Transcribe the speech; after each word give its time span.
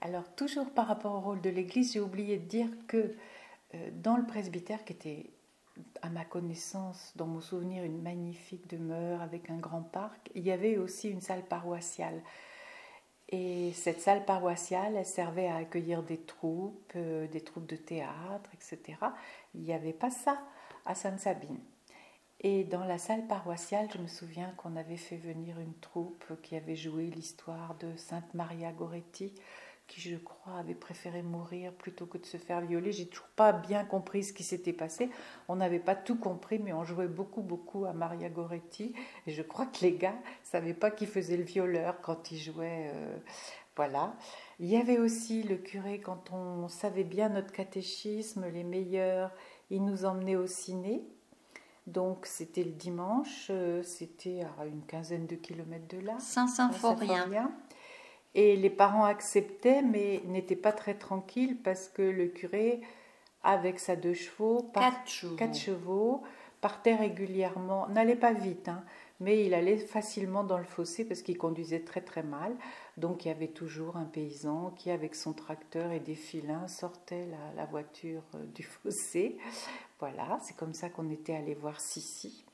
Alors, 0.00 0.32
toujours 0.34 0.70
par 0.70 0.86
rapport 0.86 1.14
au 1.14 1.20
rôle 1.20 1.40
de 1.40 1.50
l'Église, 1.50 1.92
j'ai 1.92 2.00
oublié 2.00 2.38
de 2.38 2.46
dire 2.46 2.68
que 2.86 3.14
euh, 3.74 3.90
dans 3.92 4.16
le 4.16 4.24
presbytère, 4.24 4.84
qui 4.84 4.92
était 4.92 5.30
à 6.02 6.08
ma 6.08 6.24
connaissance, 6.24 7.12
dans 7.16 7.26
mon 7.26 7.40
souvenir, 7.40 7.84
une 7.84 8.02
magnifique 8.02 8.68
demeure 8.68 9.22
avec 9.22 9.50
un 9.50 9.56
grand 9.56 9.82
parc, 9.82 10.30
il 10.34 10.42
y 10.42 10.52
avait 10.52 10.76
aussi 10.76 11.10
une 11.10 11.20
salle 11.20 11.42
paroissiale. 11.42 12.22
Et 13.30 13.72
cette 13.72 14.00
salle 14.00 14.24
paroissiale, 14.24 14.96
elle 14.96 15.04
servait 15.04 15.48
à 15.48 15.56
accueillir 15.56 16.02
des 16.02 16.18
troupes, 16.18 16.92
euh, 16.96 17.26
des 17.26 17.42
troupes 17.42 17.66
de 17.66 17.76
théâtre, 17.76 18.50
etc. 18.54 18.98
Il 19.54 19.62
n'y 19.62 19.72
avait 19.72 19.92
pas 19.92 20.10
ça 20.10 20.40
à 20.86 20.94
Sainte-Sabine. 20.94 21.58
Et 22.40 22.62
dans 22.64 22.84
la 22.84 22.98
salle 22.98 23.26
paroissiale, 23.26 23.88
je 23.92 23.98
me 23.98 24.06
souviens 24.06 24.52
qu'on 24.56 24.76
avait 24.76 24.96
fait 24.96 25.16
venir 25.16 25.58
une 25.58 25.74
troupe 25.74 26.24
qui 26.42 26.54
avait 26.54 26.76
joué 26.76 27.06
l'histoire 27.06 27.74
de 27.80 27.96
Sainte 27.96 28.32
Maria 28.32 28.70
Goretti, 28.72 29.34
qui, 29.88 30.02
je 30.02 30.16
crois, 30.16 30.58
avait 30.58 30.74
préféré 30.74 31.22
mourir 31.22 31.72
plutôt 31.72 32.06
que 32.06 32.18
de 32.18 32.26
se 32.26 32.36
faire 32.36 32.60
violer. 32.60 32.92
J'ai 32.92 33.08
toujours 33.08 33.28
pas 33.34 33.52
bien 33.52 33.84
compris 33.84 34.22
ce 34.22 34.32
qui 34.32 34.44
s'était 34.44 34.74
passé. 34.74 35.10
On 35.48 35.56
n'avait 35.56 35.80
pas 35.80 35.96
tout 35.96 36.16
compris, 36.16 36.58
mais 36.58 36.72
on 36.72 36.84
jouait 36.84 37.08
beaucoup, 37.08 37.40
beaucoup 37.40 37.86
à 37.86 37.94
Maria 37.94 38.28
Goretti. 38.28 38.94
Et 39.26 39.32
je 39.32 39.42
crois 39.42 39.66
que 39.66 39.80
les 39.80 39.96
gars 39.96 40.16
savaient 40.44 40.74
pas 40.74 40.90
qui 40.90 41.06
faisait 41.06 41.38
le 41.38 41.42
violeur 41.42 42.00
quand 42.02 42.30
ils 42.30 42.38
jouaient. 42.38 42.92
Euh, 42.94 43.16
voilà. 43.76 44.14
Il 44.60 44.66
y 44.66 44.76
avait 44.76 44.98
aussi 44.98 45.42
le 45.42 45.56
curé, 45.56 46.00
quand 46.00 46.32
on 46.32 46.68
savait 46.68 47.04
bien 47.04 47.30
notre 47.30 47.52
catéchisme, 47.52 48.46
les 48.52 48.64
meilleurs, 48.64 49.32
il 49.70 49.84
nous 49.84 50.04
emmenait 50.04 50.36
au 50.36 50.46
ciné. 50.46 51.02
Donc 51.86 52.26
c'était 52.26 52.64
le 52.64 52.72
dimanche, 52.72 53.46
euh, 53.48 53.82
c'était 53.82 54.42
à 54.58 54.66
une 54.66 54.82
quinzaine 54.82 55.26
de 55.26 55.36
kilomètres 55.36 55.96
de 55.96 56.04
là. 56.04 56.18
Saint-Symphorien. 56.18 57.50
Et 58.38 58.54
les 58.54 58.70
parents 58.70 59.04
acceptaient, 59.04 59.82
mais 59.82 60.22
n'étaient 60.26 60.54
pas 60.54 60.70
très 60.70 60.94
tranquilles 60.94 61.56
parce 61.56 61.88
que 61.88 62.02
le 62.02 62.28
curé, 62.28 62.80
avec 63.42 63.80
sa 63.80 63.96
deux 63.96 64.14
chevaux, 64.14 64.70
quatre, 64.72 65.56
chevaux. 65.56 66.22
partait 66.60 66.94
régulièrement, 66.94 67.88
n'allait 67.88 68.14
pas 68.14 68.32
vite, 68.32 68.68
hein, 68.68 68.84
mais 69.18 69.44
il 69.44 69.54
allait 69.54 69.78
facilement 69.78 70.44
dans 70.44 70.56
le 70.56 70.62
fossé 70.62 71.04
parce 71.04 71.22
qu'il 71.22 71.36
conduisait 71.36 71.80
très 71.80 72.00
très 72.00 72.22
mal. 72.22 72.54
Donc 72.96 73.24
il 73.24 73.28
y 73.28 73.30
avait 73.32 73.48
toujours 73.48 73.96
un 73.96 74.04
paysan 74.04 74.72
qui, 74.76 74.92
avec 74.92 75.16
son 75.16 75.32
tracteur 75.32 75.90
et 75.90 75.98
des 75.98 76.14
filins, 76.14 76.68
sortait 76.68 77.26
la, 77.26 77.54
la 77.56 77.66
voiture 77.66 78.22
euh, 78.36 78.44
du 78.54 78.62
fossé. 78.84 79.36
Voilà, 79.98 80.38
c'est 80.44 80.56
comme 80.56 80.74
ça 80.74 80.90
qu'on 80.90 81.10
était 81.10 81.34
allé 81.34 81.54
voir 81.54 81.80
Sissi 81.80 82.44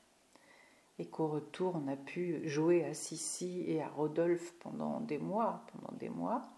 et 0.97 1.09
qu'au 1.09 1.27
retour, 1.27 1.75
on 1.75 1.87
a 1.91 1.95
pu 1.95 2.47
jouer 2.47 2.85
à 2.85 2.93
Sissi 2.93 3.63
et 3.67 3.81
à 3.81 3.87
Rodolphe 3.89 4.53
pendant 4.59 5.01
des 5.01 5.17
mois, 5.17 5.65
pendant 5.73 5.95
des 5.97 6.09
mois. 6.09 6.49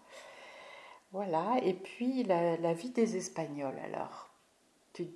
Voilà, 1.10 1.58
et 1.62 1.74
puis 1.74 2.22
la, 2.22 2.72
vie 2.74 2.90
des 2.90 3.16
Espagnols. 3.16 3.78
Alors, 3.78 4.27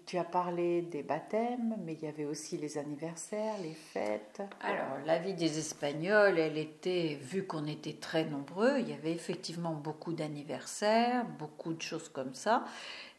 tu, 0.06 0.18
as 0.18 0.24
parlé 0.24 0.82
des 0.82 1.02
baptêmes, 1.02 1.76
mais 1.84 1.94
il 1.94 2.02
y 2.02 2.08
avait 2.08 2.24
aussi 2.24 2.56
les 2.56 2.78
anniversaires, 2.78 3.54
les 3.62 3.74
fêtes. 3.74 4.42
Alors, 4.60 5.04
la 5.06 5.18
vie 5.18 5.34
des 5.34 5.58
Espagnols, 5.58 6.38
elle 6.38 6.58
était, 6.58 7.18
vu 7.20 7.44
qu'on 7.44 7.66
était 7.66 7.94
très 7.94 8.24
nombreux, 8.24 8.78
il 8.78 8.88
y 8.88 8.92
avait 8.92 9.12
effectivement 9.12 9.74
beaucoup 9.74 10.12
d'anniversaires, 10.12 11.24
beaucoup 11.38 11.72
de 11.72 11.82
choses 11.82 12.08
comme 12.08 12.34
ça. 12.34 12.64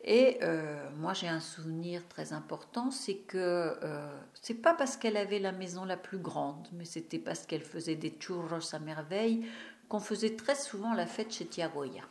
Et 0.03 0.38
euh, 0.44 0.89
moi, 0.97 1.14
j'ai 1.14 1.30
un 1.30 1.39
souvenir 1.39 2.05
très 2.09 2.33
important, 2.33 2.92
c'est 2.92 3.16
que 3.16 3.38
euh, 3.38 4.20
c'est 4.33 4.61
pas 4.61 4.73
parce 4.73 4.98
qu'elle 4.98 5.16
avait 5.16 5.39
la 5.39 5.53
maison 5.53 5.86
la 5.86 5.98
plus 5.98 6.17
grande, 6.17 6.67
mais 6.73 6.86
c'était 6.86 7.20
parce 7.20 7.45
qu'elle 7.45 7.61
faisait 7.61 7.95
des 7.95 8.14
churros 8.20 8.73
à 8.73 8.80
merveille 8.80 9.45
qu'on 9.88 10.00
faisait 10.00 10.36
très 10.36 10.55
souvent 10.55 10.94
la 10.94 11.05
fête 11.05 11.33
chez 11.33 11.45
Tiagoya. 11.45 12.03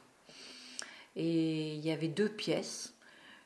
Et 1.16 1.74
il 1.74 1.80
y 1.80 1.90
avait 1.90 2.08
deux 2.08 2.28
pièces. 2.28 2.91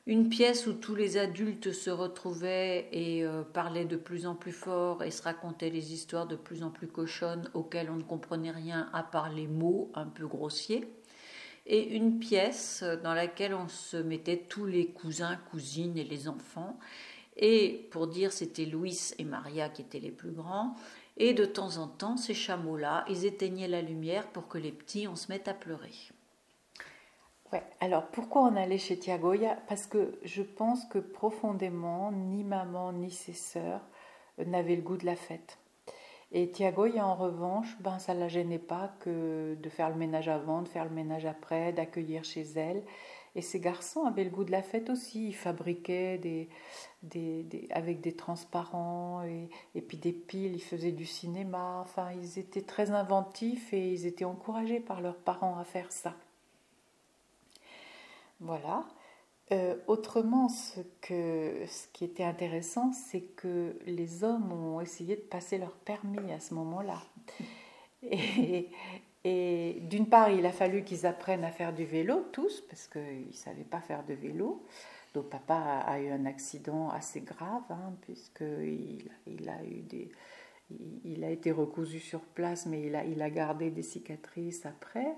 Une 0.09 0.29
pièce 0.29 0.69
où 0.69 0.73
tous 0.73 0.95
les 0.95 1.17
adultes 1.17 1.73
se 1.73 1.91
retrouvaient 1.91 2.89
et 2.93 3.25
euh, 3.25 3.43
parlaient 3.43 3.85
de 3.85 3.97
plus 3.97 4.27
en 4.27 4.37
plus 4.37 4.53
fort 4.53 5.03
et 5.03 5.11
se 5.11 5.23
racontaient 5.23 5.69
les 5.69 5.93
histoires 5.93 6.29
de 6.29 6.37
plus 6.37 6.63
en 6.63 6.71
plus 6.71 6.87
cochonnes 6.87 7.51
auxquelles 7.55 7.91
on 7.91 7.97
ne 7.97 8.05
comprenait 8.05 8.53
rien 8.53 8.89
à 8.93 9.03
part 9.03 9.33
les 9.33 9.49
mots 9.49 9.91
un 9.95 10.07
peu 10.07 10.29
grossiers 10.29 10.89
et 11.67 11.97
une 11.97 12.21
pièce 12.21 12.85
dans 13.03 13.15
laquelle 13.15 13.53
on 13.53 13.67
se 13.67 13.97
mettait 13.97 14.45
tous 14.49 14.67
les 14.67 14.87
cousins, 14.87 15.37
cousines 15.51 15.99
et 15.99 16.05
les 16.05 16.29
enfants. 16.29 16.79
Et 17.37 17.89
pour 17.91 18.07
dire, 18.07 18.33
c'était 18.33 18.65
Louis 18.65 19.11
et 19.19 19.25
Maria 19.25 19.69
qui 19.69 19.83
étaient 19.83 19.99
les 19.99 20.13
plus 20.13 20.31
grands. 20.31 20.77
Et 21.17 21.35
de 21.35 21.45
temps 21.45 21.79
en 21.79 21.89
temps, 21.89 22.17
ces 22.17 22.35
chameaux-là, 22.35 23.05
ils 23.09 23.25
éteignaient 23.27 23.67
la 23.67 23.83
lumière 23.83 24.29
pour 24.29 24.47
que 24.47 24.59
les 24.59 24.73
petits, 24.73 25.09
on 25.09 25.17
se 25.17 25.31
mette 25.31 25.49
à 25.49 25.55
pleurer. 25.55 25.93
Alors 27.81 28.07
pourquoi 28.07 28.43
on 28.43 28.57
allait 28.57 28.79
chez 28.79 28.99
Tiagoya 28.99 29.57
Parce 29.69 29.87
que 29.87 30.19
je 30.25 30.43
pense 30.43 30.85
que 30.87 30.99
profondément, 30.99 32.13
ni 32.13 32.45
maman 32.45 32.93
ni 32.93 33.11
ses 33.11 33.33
sœurs 33.33 33.83
n'avaient 34.45 34.77
le 34.77 34.83
goût 34.83 34.97
de 34.97 35.07
la 35.07 35.17
fête. 35.17 35.59
Et 36.33 36.51
Tiagoya, 36.51 37.07
en 37.07 37.15
revanche, 37.15 37.77
ben, 37.81 37.99
ça 37.99 38.15
ne 38.15 38.21
la 38.21 38.29
gênait 38.29 38.59
pas 38.59 38.93
que 39.01 39.55
de 39.55 39.69
faire 39.69 39.91
le 39.91 39.95
ménage 39.95 40.29
avant, 40.29 40.63
de 40.63 40.69
faire 40.69 40.85
le 40.85 40.91
ménage 40.91 41.25
après, 41.25 41.73
d'accueillir 41.73 42.25
chez 42.25 42.43
elle. 42.57 42.83
Et 43.37 43.43
ces 43.43 43.61
garçons 43.61 44.05
avaient 44.05 44.25
le 44.25 44.31
goût 44.31 44.45
de 44.45 44.51
la 44.51 44.63
fête 44.63 44.91
aussi. 44.91 45.29
Ils 45.29 45.35
fabriquaient 45.35 46.19
des, 46.19 46.49
des, 47.03 47.69
avec 47.71 48.01
des 48.01 48.17
transparents 48.17 49.23
et, 49.25 49.51
et, 49.75 49.83
puis 49.83 49.99
des 49.99 50.13
piles. 50.13 50.55
Ils 50.55 50.63
faisaient 50.63 50.93
du 50.93 51.07
cinéma. 51.07 51.81
Enfin, 51.83 52.09
ils 52.13 52.39
étaient 52.39 52.63
très 52.63 52.91
inventifs 52.91 53.73
et 53.73 53.93
ils 53.93 54.07
étaient 54.07 54.25
encouragés 54.25 54.81
par 54.81 55.01
leurs 55.01 55.19
parents 55.19 55.59
à 55.59 55.65
faire 55.65 55.93
ça. 55.93 56.15
Voilà. 58.41 58.87
Euh, 59.53 59.77
autrement, 59.87 60.49
ce, 60.49 60.81
que, 61.01 61.65
ce 61.69 61.87
qui 61.93 62.05
était 62.05 62.25
intéressant, 62.25 62.93
c'est 62.93 63.23
que 63.23 63.79
les 63.87 64.25
hommes 64.25 64.53
ont 64.53 64.81
essayé 64.81 65.17
de 65.17 65.21
passer 65.21 65.59
leur 65.59 65.73
permis 65.73 66.33
à 66.33 66.41
ce 66.41 66.55
moment-là. 66.55 67.03
Et, 68.03 68.71
et 69.25 69.81
d'une 69.81 70.07
part, 70.07 70.31
il 70.31 70.47
a 70.47 70.53
fallu 70.53 70.85
qu'ils 70.85 71.05
apprennent 71.05 71.43
à 71.43 71.51
faire 71.51 71.73
du 71.73 71.85
vélo, 71.85 72.27
tous, 72.33 72.61
parce 72.69 72.87
qu'ils 72.87 73.27
ne 73.27 73.33
savaient 73.33 73.65
pas 73.65 73.81
faire 73.81 74.05
de 74.05 74.15
vélo. 74.15 74.65
Donc 75.15 75.31
papa 75.31 75.57
a, 75.85 75.99
eu 75.99 76.11
un 76.11 76.27
accident 76.27 76.91
assez 76.91 77.23
grave, 77.23 77.65
hein, 77.71 77.95
puisqu'il 78.03 79.11
il 79.27 79.49
a 79.49 79.65
eu 79.65 79.81
des... 79.81 80.13
Il 81.05 81.25
a 81.25 81.31
été 81.31 81.51
recousu 81.51 81.99
sur 81.99 82.21
place, 82.21 82.67
mais 82.67 82.83
il 82.83 82.95
a, 82.95 83.05
il 83.05 83.21
a 83.21 83.31
gardé 83.31 83.71
des 83.71 83.83
cicatrices 83.83 84.65
après. 84.65 85.17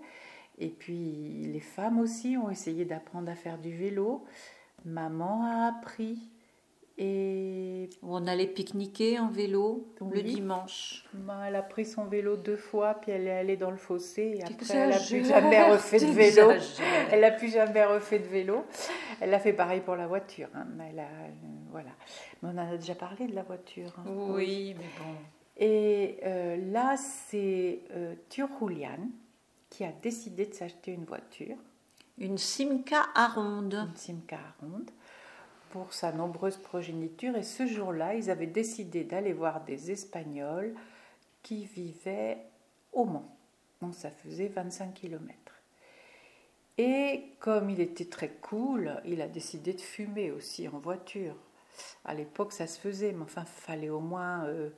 Et 0.58 0.68
puis 0.68 1.50
les 1.52 1.60
femmes 1.60 2.00
aussi 2.00 2.36
ont 2.36 2.50
essayé 2.50 2.84
d'apprendre 2.84 3.30
à 3.30 3.34
faire 3.34 3.58
du 3.58 3.76
vélo. 3.76 4.24
Maman 4.84 5.44
a 5.44 5.68
appris. 5.68 6.18
Et 7.00 7.90
on 8.02 8.26
allait 8.26 8.48
pique-niquer 8.48 9.20
en 9.20 9.28
vélo 9.28 9.86
le 10.00 10.20
dimanche. 10.20 11.04
Ben, 11.14 11.44
elle 11.46 11.54
a 11.54 11.62
pris 11.62 11.84
son 11.84 12.06
vélo 12.06 12.36
deux 12.36 12.56
fois, 12.56 12.94
puis 12.94 13.12
elle 13.12 13.28
est 13.28 13.38
allée 13.38 13.56
dans 13.56 13.70
le 13.70 13.76
fossé. 13.76 14.34
Et 14.36 14.42
après, 14.42 14.74
elle 14.74 14.90
n'a 14.90 14.98
plus 14.98 15.24
jamais 15.24 15.70
refait 15.70 16.00
de 16.00 16.06
vélo. 16.06 16.50
Elle 17.12 17.20
n'a 17.20 17.30
plus 17.30 17.52
jamais 17.52 17.84
refait 17.84 18.18
de 18.18 18.26
vélo. 18.26 18.64
Elle 19.20 19.32
a 19.32 19.38
fait 19.38 19.52
pareil 19.52 19.80
pour 19.80 19.94
la 19.94 20.08
voiture. 20.08 20.48
Hein. 20.56 20.66
Elle 20.90 20.98
a, 20.98 21.04
euh, 21.04 21.30
voilà. 21.70 21.90
Mais 22.42 22.48
on 22.52 22.58
en 22.58 22.72
a 22.72 22.76
déjà 22.76 22.96
parlé 22.96 23.28
de 23.28 23.34
la 23.34 23.44
voiture. 23.44 23.94
Hein. 23.98 24.10
Oui, 24.30 24.74
mais 24.76 24.86
bon. 24.98 25.14
Et 25.56 26.18
euh, 26.24 26.56
là, 26.72 26.96
c'est 26.96 27.80
euh, 27.92 28.14
Julian 28.28 29.08
qui 29.70 29.84
a 29.84 29.92
décidé 29.92 30.46
de 30.46 30.54
s'acheter 30.54 30.92
une 30.92 31.04
voiture. 31.04 31.56
Une 32.18 32.38
Simca 32.38 33.06
à 33.14 33.28
ronde. 33.28 33.74
Une 33.74 33.96
Simca 33.96 34.36
à 34.36 34.64
ronde 34.64 34.90
pour 35.70 35.92
sa 35.92 36.12
nombreuse 36.12 36.56
progéniture. 36.56 37.36
Et 37.36 37.42
ce 37.42 37.66
jour-là, 37.66 38.14
ils 38.14 38.30
avaient 38.30 38.46
décidé 38.46 39.04
d'aller 39.04 39.32
voir 39.32 39.64
des 39.64 39.90
Espagnols 39.90 40.74
qui 41.42 41.64
vivaient 41.64 42.38
au 42.92 43.04
Mans. 43.04 43.36
Donc 43.80 43.94
ça 43.94 44.10
faisait 44.10 44.48
25 44.48 44.94
km. 44.94 45.34
Et 46.78 47.32
comme 47.40 47.70
il 47.70 47.80
était 47.80 48.04
très 48.04 48.28
cool, 48.28 49.00
il 49.04 49.20
a 49.20 49.28
décidé 49.28 49.72
de 49.72 49.80
fumer 49.80 50.30
aussi 50.30 50.68
en 50.68 50.78
voiture. 50.78 51.34
À 52.04 52.14
l'époque, 52.14 52.52
ça 52.52 52.66
se 52.66 52.78
faisait, 52.78 53.12
mais 53.12 53.22
enfin, 53.22 53.42
il 53.42 53.60
fallait 53.62 53.88
au 53.88 54.00
moins 54.00 54.44
euh, 54.46 54.70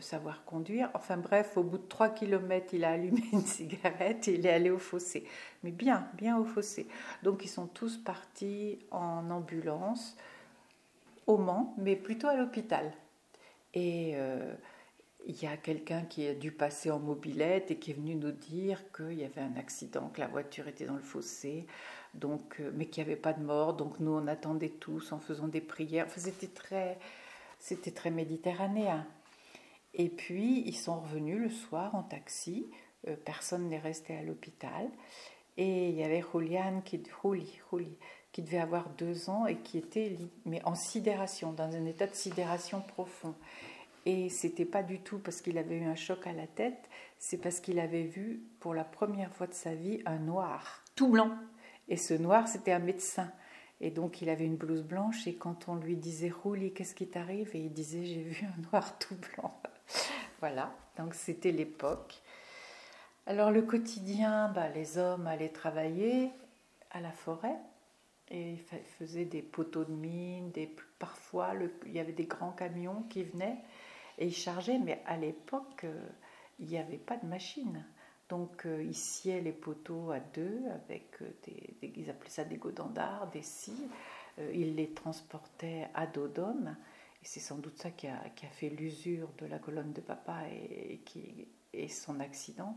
savoir 0.00 0.44
conduire. 0.44 0.90
Enfin 0.94 1.16
bref, 1.16 1.56
au 1.56 1.62
bout 1.62 1.78
de 1.78 1.86
3 1.86 2.10
km, 2.10 2.74
il 2.74 2.84
a 2.84 2.90
allumé 2.92 3.22
une 3.32 3.44
cigarette 3.44 4.28
et 4.28 4.34
il 4.34 4.46
est 4.46 4.52
allé 4.52 4.70
au 4.70 4.78
fossé. 4.78 5.26
Mais 5.62 5.70
bien, 5.70 6.08
bien 6.14 6.38
au 6.38 6.44
fossé. 6.44 6.86
Donc 7.22 7.44
ils 7.44 7.48
sont 7.48 7.66
tous 7.66 7.96
partis 7.96 8.78
en 8.90 9.30
ambulance 9.30 10.16
au 11.26 11.38
Mans, 11.38 11.74
mais 11.78 11.96
plutôt 11.96 12.28
à 12.28 12.36
l'hôpital. 12.36 12.92
Et 13.74 14.12
euh, 14.14 14.54
il 15.26 15.42
y 15.42 15.46
a 15.46 15.56
quelqu'un 15.56 16.02
qui 16.02 16.26
a 16.26 16.34
dû 16.34 16.52
passer 16.52 16.90
en 16.90 17.00
mobilette 17.00 17.70
et 17.70 17.78
qui 17.78 17.90
est 17.90 17.94
venu 17.94 18.14
nous 18.14 18.30
dire 18.30 18.80
qu'il 18.92 19.14
y 19.14 19.24
avait 19.24 19.40
un 19.40 19.56
accident, 19.56 20.08
que 20.08 20.20
la 20.20 20.28
voiture 20.28 20.68
était 20.68 20.84
dans 20.84 20.94
le 20.94 21.02
fossé, 21.02 21.66
donc, 22.14 22.60
euh, 22.60 22.70
mais 22.74 22.86
qu'il 22.86 23.04
n'y 23.04 23.10
avait 23.10 23.20
pas 23.20 23.32
de 23.32 23.42
mort. 23.42 23.74
Donc 23.74 23.98
nous, 23.98 24.12
on 24.12 24.26
attendait 24.28 24.70
tous 24.70 25.12
en 25.12 25.18
faisant 25.18 25.48
des 25.48 25.60
prières. 25.60 26.06
C'était 26.16 26.46
très, 26.46 26.98
c'était 27.58 27.90
très 27.90 28.10
méditerranéen. 28.10 29.04
Et 29.96 30.10
puis, 30.10 30.62
ils 30.66 30.76
sont 30.76 31.00
revenus 31.00 31.38
le 31.38 31.50
soir 31.50 31.94
en 31.94 32.02
taxi. 32.02 32.66
Euh, 33.08 33.16
personne 33.24 33.68
n'est 33.68 33.78
resté 33.78 34.14
à 34.16 34.22
l'hôpital. 34.22 34.88
Et 35.56 35.88
il 35.88 35.94
y 35.96 36.04
avait 36.04 36.22
Julian 36.32 36.82
qui, 36.84 37.02
qui 38.30 38.42
devait 38.42 38.58
avoir 38.58 38.90
deux 38.90 39.30
ans 39.30 39.46
et 39.46 39.56
qui 39.56 39.78
était 39.78 40.18
mais 40.44 40.62
en 40.64 40.74
sidération, 40.74 41.52
dans 41.52 41.74
un 41.74 41.86
état 41.86 42.06
de 42.06 42.14
sidération 42.14 42.82
profond. 42.82 43.34
Et 44.04 44.28
c'était 44.28 44.66
pas 44.66 44.82
du 44.82 45.00
tout 45.00 45.18
parce 45.18 45.40
qu'il 45.40 45.56
avait 45.56 45.78
eu 45.78 45.84
un 45.84 45.96
choc 45.96 46.26
à 46.26 46.32
la 46.32 46.46
tête, 46.46 46.88
c'est 47.18 47.38
parce 47.38 47.58
qu'il 47.58 47.80
avait 47.80 48.04
vu 48.04 48.42
pour 48.60 48.74
la 48.74 48.84
première 48.84 49.32
fois 49.32 49.46
de 49.46 49.54
sa 49.54 49.74
vie 49.74 50.02
un 50.04 50.18
noir. 50.18 50.84
Tout 50.94 51.08
blanc. 51.08 51.32
Et 51.88 51.96
ce 51.96 52.14
noir, 52.14 52.46
c'était 52.46 52.72
un 52.72 52.78
médecin. 52.78 53.32
Et 53.80 53.90
donc 53.90 54.22
il 54.22 54.30
avait 54.30 54.44
une 54.44 54.56
blouse 54.56 54.82
blanche 54.82 55.26
et 55.26 55.34
quand 55.34 55.68
on 55.68 55.76
lui 55.76 55.96
disait 55.96 56.30
Rouli, 56.30 56.72
qu'est-ce 56.72 56.94
qui 56.94 57.06
t'arrive? 57.06 57.50
Et 57.54 57.60
il 57.60 57.72
disait 57.72 58.04
j'ai 58.04 58.22
vu 58.22 58.46
un 58.46 58.62
noir 58.70 58.98
tout 58.98 59.16
blanc. 59.16 59.60
voilà, 60.40 60.74
donc 60.96 61.14
c'était 61.14 61.52
l'époque. 61.52 62.22
Alors 63.26 63.50
le 63.50 63.62
quotidien, 63.62 64.48
bah, 64.48 64.68
les 64.68 64.98
hommes 64.98 65.26
allaient 65.26 65.48
travailler 65.48 66.30
à 66.92 67.00
la 67.00 67.10
forêt 67.12 67.56
et 68.30 68.52
ils 68.52 68.84
faisaient 68.98 69.24
des 69.24 69.42
poteaux 69.42 69.84
de 69.84 69.92
mine, 69.92 70.50
des, 70.52 70.74
parfois 70.98 71.52
il 71.84 71.92
y 71.92 72.00
avait 72.00 72.12
des 72.12 72.24
grands 72.24 72.52
camions 72.52 73.02
qui 73.10 73.24
venaient 73.24 73.58
et 74.18 74.26
ils 74.26 74.34
chargeaient, 74.34 74.78
mais 74.78 75.02
à 75.06 75.16
l'époque 75.16 75.84
euh, 75.84 76.08
il 76.58 76.66
n'y 76.66 76.78
avait 76.78 76.96
pas 76.96 77.16
de 77.16 77.26
machine. 77.26 77.84
Donc 78.28 78.66
euh, 78.66 78.82
ils 78.82 78.96
sciaient 78.96 79.40
les 79.40 79.52
poteaux 79.52 80.10
à 80.10 80.18
deux 80.18 80.60
avec 80.70 81.22
euh, 81.22 81.30
des, 81.44 81.92
ils 81.96 82.10
appelaient 82.10 82.30
ça 82.30 82.44
des 82.44 82.56
godendars, 82.56 83.28
des 83.30 83.42
scies. 83.42 83.88
Euh, 84.38 84.50
ils 84.52 84.74
les 84.74 84.90
transportaient 84.90 85.88
à 85.94 86.06
dos 86.06 86.26
d'homme. 86.26 86.76
Et 87.22 87.26
c'est 87.26 87.40
sans 87.40 87.56
doute 87.56 87.78
ça 87.78 87.90
qui 87.90 88.08
a, 88.08 88.20
fait 88.52 88.68
l'usure 88.68 89.28
de 89.38 89.46
la 89.46 89.58
colonne 89.58 89.92
de 89.92 90.00
papa 90.00 90.42
et, 90.52 91.88
son 91.88 92.20
accident. 92.20 92.76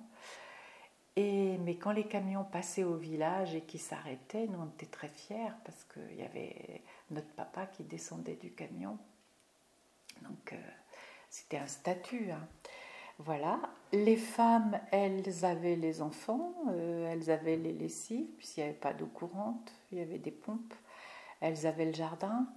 Mais 1.18 1.78
quand 1.78 1.92
les 1.92 2.08
camions 2.08 2.46
passaient 2.46 2.84
au 2.86 2.96
village 2.96 3.54
et 3.54 3.62
qui 3.62 3.78
s'arrêtaient, 3.78 4.48
nous 4.48 4.60
on 4.60 4.68
était 4.68 4.86
très 4.86 5.10
fiers 5.10 5.52
parce 5.66 5.84
qu'il 5.84 6.16
y 6.16 6.22
avait 6.22 6.82
notre 7.12 7.28
papa 7.34 7.66
qui 7.66 7.84
descendait 7.84 8.38
du 8.38 8.52
camion. 8.52 8.98
Donc 10.22 10.56
c'était 11.30 11.58
un 11.58 11.68
statut. 11.68 12.32
Hein. 12.32 12.48
Voilà. 13.20 13.60
Les 13.92 14.16
femmes, 14.16 14.80
elles 14.92 15.44
avaient 15.44 15.76
les 15.76 16.02
enfants, 16.02 16.54
euh, 16.70 17.12
elles 17.12 17.30
avaient 17.30 17.58
les 17.58 17.74
lessives, 17.74 18.28
puisqu'il 18.38 18.62
n'y 18.62 18.70
avait 18.70 18.78
pas 18.78 18.94
d'eau 18.94 19.08
courante, 19.08 19.74
il 19.92 19.98
y 19.98 20.02
avait 20.02 20.20
des 20.20 20.32
pompes. 20.32 20.74
Elles 21.42 21.68
avaient 21.68 21.86
le 21.86 21.94
jardin. 21.94 22.48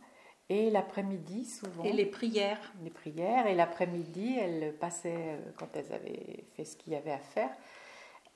Et 0.49 0.71
l'après-midi, 0.71 1.47
souvent. 1.47 1.83
Et 1.83 1.93
les 1.93 2.07
prières. 2.07 2.73
Les 2.83 2.91
prières. 2.91 3.47
Et 3.47 3.55
l'après-midi, 3.55 4.37
elles 4.39 4.77
passaient, 4.77 5.37
euh, 5.37 5.51
quand 5.57 5.75
elles 5.75 5.93
avaient 5.93 6.45
fait 6.55 6.65
ce 6.65 6.77
qu'il 6.77 6.93
y 6.93 6.97
avait 6.97 7.13
à 7.13 7.19
faire, 7.19 7.51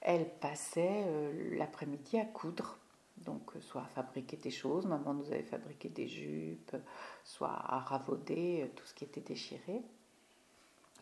elles 0.00 0.28
passaient 0.28 1.05
euh, 1.06 1.56
l'après-midi 1.56 2.19
à 2.19 2.25
coudre. 2.25 2.78
Donc, 3.19 3.52
soit 3.61 3.82
à 3.82 3.87
fabriquer 3.87 4.37
des 4.37 4.50
choses. 4.50 4.87
Maman 4.87 5.14
nous 5.14 5.31
avait 5.31 5.43
fabriqué 5.43 5.88
des 5.88 6.08
jupes, 6.08 6.76
soit 7.25 7.52
à 7.52 7.78
ravauder 7.78 8.70
tout 8.75 8.84
ce 8.84 8.94
qui 8.94 9.05
était 9.05 9.20
déchiré. 9.20 9.82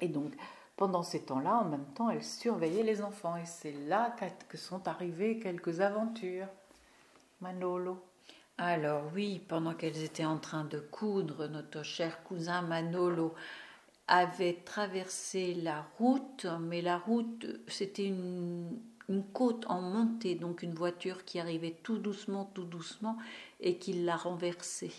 Et 0.00 0.09
donc, 0.09 0.32
pendant 0.76 1.03
ces 1.03 1.23
temps-là, 1.23 1.61
en 1.61 1.65
même 1.65 1.87
temps, 1.94 2.11
elle 2.11 2.25
surveillait 2.25 2.82
les 2.82 3.03
enfants. 3.03 3.37
Et 3.37 3.47
c'est 3.47 3.75
là 3.87 4.15
que 4.49 4.56
sont 4.56 4.87
arrivées 4.88 5.38
quelques 5.38 5.81
aventures. 5.81 6.49
Manolo. 7.41 8.03
Alors 8.56 9.03
oui, 9.15 9.41
pendant 9.49 9.75
qu'elles 9.75 10.03
étaient 10.03 10.25
en 10.25 10.38
train 10.38 10.65
de 10.65 10.79
coudre, 10.79 11.49
notre 11.49 11.82
cher 11.82 12.23
cousin 12.23 12.62
Manolo 12.62 13.35
avait 14.06 14.62
traversé 14.65 15.55
la 15.55 15.85
route, 15.99 16.47
mais 16.61 16.81
la 16.81 16.99
route, 16.99 17.47
c'était 17.67 18.06
une, 18.06 18.79
une 19.09 19.25
côte 19.25 19.65
en 19.69 19.81
montée, 19.81 20.35
donc 20.37 20.62
une 20.62 20.75
voiture 20.75 21.25
qui 21.25 21.41
arrivait 21.41 21.76
tout 21.82 21.99
doucement, 21.99 22.50
tout 22.55 22.65
doucement, 22.65 23.17
et 23.61 23.79
qui 23.79 23.93
l'a 23.93 24.17
renversée. 24.17 24.93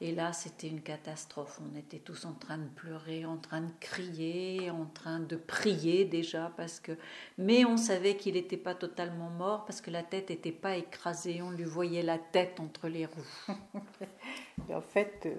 Et 0.00 0.12
là, 0.12 0.32
c'était 0.32 0.68
une 0.68 0.80
catastrophe. 0.80 1.60
On 1.60 1.76
était 1.76 1.98
tous 1.98 2.24
en 2.24 2.32
train 2.32 2.58
de 2.58 2.68
pleurer, 2.68 3.26
en 3.26 3.36
train 3.36 3.62
de 3.62 3.72
crier, 3.80 4.70
en 4.70 4.86
train 4.86 5.18
de 5.18 5.34
prier 5.34 6.04
déjà, 6.04 6.52
parce 6.56 6.78
que. 6.78 6.92
Mais 7.36 7.64
on 7.64 7.76
savait 7.76 8.16
qu'il 8.16 8.34
n'était 8.34 8.56
pas 8.56 8.76
totalement 8.76 9.30
mort 9.30 9.64
parce 9.64 9.80
que 9.80 9.90
la 9.90 10.04
tête 10.04 10.30
n'était 10.30 10.52
pas 10.52 10.76
écrasée. 10.76 11.42
On 11.42 11.50
lui 11.50 11.64
voyait 11.64 12.04
la 12.04 12.18
tête 12.18 12.60
entre 12.60 12.88
les 12.88 13.06
roues. 13.06 13.54
en 14.72 14.80
fait, 14.80 15.24
euh, 15.26 15.34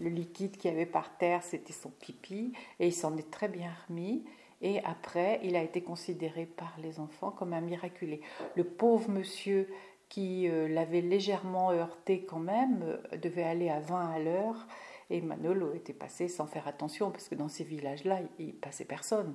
le 0.00 0.10
liquide 0.10 0.56
qu'il 0.58 0.70
y 0.70 0.74
avait 0.74 0.86
par 0.86 1.16
terre, 1.18 1.42
c'était 1.42 1.72
son 1.72 1.90
pipi, 1.90 2.52
et 2.78 2.86
il 2.86 2.94
s'en 2.94 3.16
est 3.16 3.30
très 3.32 3.48
bien 3.48 3.72
remis. 3.88 4.24
Et 4.62 4.82
après, 4.84 5.40
il 5.42 5.56
a 5.56 5.62
été 5.62 5.82
considéré 5.82 6.46
par 6.46 6.74
les 6.80 7.00
enfants 7.00 7.32
comme 7.32 7.52
un 7.52 7.60
miraculé. 7.60 8.20
Le 8.54 8.64
pauvre 8.64 9.10
monsieur 9.10 9.68
qui 10.08 10.48
euh, 10.48 10.68
l'avait 10.68 11.00
légèrement 11.00 11.72
heurté 11.72 12.24
quand 12.24 12.38
même, 12.38 12.82
euh, 12.82 13.16
devait 13.16 13.42
aller 13.42 13.68
à 13.70 13.80
20 13.80 14.10
à 14.10 14.18
l'heure. 14.18 14.66
Et 15.10 15.20
Manolo 15.20 15.74
était 15.74 15.92
passé 15.92 16.28
sans 16.28 16.46
faire 16.46 16.66
attention, 16.66 17.10
parce 17.10 17.28
que 17.28 17.34
dans 17.34 17.48
ces 17.48 17.64
villages-là, 17.64 18.20
il 18.38 18.54
passait 18.54 18.84
personne. 18.84 19.34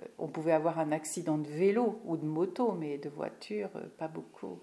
Euh, 0.00 0.06
on 0.18 0.28
pouvait 0.28 0.52
avoir 0.52 0.78
un 0.78 0.92
accident 0.92 1.38
de 1.38 1.48
vélo 1.48 2.00
ou 2.04 2.16
de 2.16 2.24
moto, 2.24 2.72
mais 2.72 2.98
de 2.98 3.08
voiture, 3.08 3.70
pas 3.98 4.08
beaucoup. 4.08 4.60